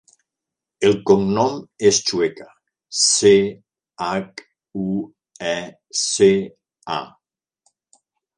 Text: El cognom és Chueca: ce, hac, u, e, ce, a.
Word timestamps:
El 0.87 0.95
cognom 1.09 1.59
és 1.89 1.99
Chueca: 2.07 2.47
ce, 3.01 3.33
hac, 4.07 4.43
u, 4.85 4.87
e, 5.51 5.53
ce, 6.01 6.31
a. 6.97 6.99